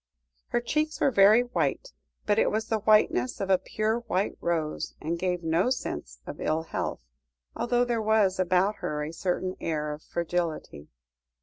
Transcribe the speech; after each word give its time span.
Her 0.47 0.61
cheeks 0.61 0.99
were 0.99 1.11
very 1.11 1.41
white, 1.43 1.93
but 2.25 2.39
it 2.39 2.49
was 2.49 2.65
the 2.69 2.79
whiteness 2.79 3.39
of 3.39 3.51
a 3.51 3.59
pure 3.59 3.99
white 3.99 4.35
rose, 4.41 4.95
and 4.99 5.19
gave 5.19 5.41
one 5.41 5.51
no 5.51 5.69
sense 5.69 6.21
of 6.25 6.41
ill 6.41 6.63
health, 6.63 7.01
although 7.55 7.85
there 7.85 8.01
was 8.01 8.39
about 8.39 8.77
her 8.77 9.03
a 9.03 9.13
certain 9.13 9.55
air 9.59 9.93
of 9.93 10.01
fragility. 10.01 10.87